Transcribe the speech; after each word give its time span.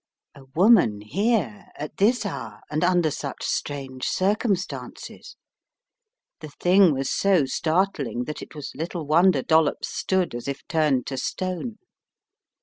A 0.33 0.45
woman 0.55 1.01
here, 1.01 1.67
at 1.75 1.97
this 1.97 2.25
hour, 2.25 2.61
and 2.71 2.83
under 2.83 3.11
such 3.11 3.45
strange 3.45 4.07
circumstances! 4.07 5.35
The 6.39 6.49
thing 6.49 6.91
was 6.95 7.11
so 7.11 7.45
startling 7.45 8.23
that 8.23 8.41
it 8.41 8.55
was 8.55 8.71
little 8.73 9.05
wonder 9.05 9.43
Dollops 9.43 9.89
stood 9.89 10.33
as 10.33 10.47
if 10.47 10.67
turned 10.67 11.05
to 11.05 11.17
stone. 11.17 11.77